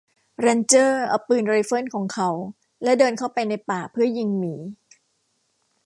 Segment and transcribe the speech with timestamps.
[0.39, 2.29] แรนเจอร์เอาปืนไรเฟิลของเขา
[2.83, 4.55] และเดินเข้าไปในป่าเพื่อยิงหมี